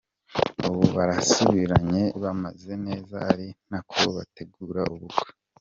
[0.67, 5.29] ubu barasubiranye bameze neza ari nako bategura ubukwe.